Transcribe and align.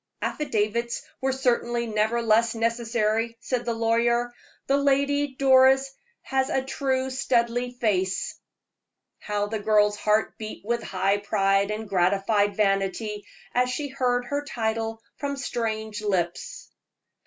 "Affidavits 0.23 1.03
were 1.21 1.31
certainly 1.31 1.85
never 1.85 2.23
less 2.23 2.55
necessary," 2.55 3.37
said 3.39 3.65
the 3.65 3.75
lawyer 3.75 4.33
"the 4.65 4.75
Lady 4.77 5.35
Doris 5.35 5.93
has 6.23 6.49
a 6.49 6.63
true 6.63 7.11
Studleigh 7.11 7.73
face." 7.79 8.33
How 9.19 9.45
the 9.45 9.59
girl's 9.59 9.97
heart 9.97 10.39
beat 10.39 10.65
with 10.65 10.81
high 10.81 11.19
pride 11.19 11.69
and 11.69 11.87
gratified 11.87 12.55
vanity 12.57 13.27
as 13.53 13.69
she 13.69 13.89
heard 13.89 14.25
her 14.25 14.43
title 14.43 15.03
from 15.17 15.37
strange 15.37 16.01
lips! 16.01 16.71